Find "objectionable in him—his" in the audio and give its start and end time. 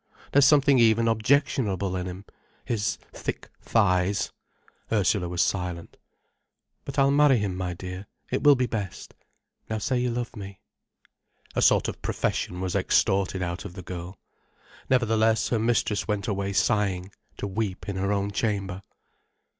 1.07-2.95